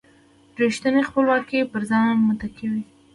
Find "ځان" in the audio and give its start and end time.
1.89-2.13